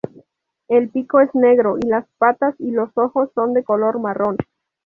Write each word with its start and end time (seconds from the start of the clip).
El 0.67 0.89
pico 0.89 1.19
es 1.19 1.29
negro 1.35 1.77
y 1.77 1.85
las 1.87 2.07
patas 2.17 2.55
y 2.57 2.71
los 2.71 2.89
ojos 2.97 3.29
son 3.35 3.53
de 3.53 3.63
color 3.63 3.99
marrón. 3.99 4.35